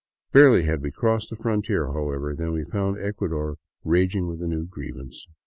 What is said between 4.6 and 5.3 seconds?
grievance.